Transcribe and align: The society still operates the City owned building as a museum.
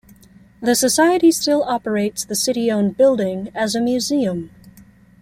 The 0.63 0.73
society 0.73 1.29
still 1.31 1.61
operates 1.61 2.25
the 2.25 2.33
City 2.35 2.71
owned 2.71 2.97
building 2.97 3.51
as 3.53 3.75
a 3.75 3.81
museum. 3.81 4.49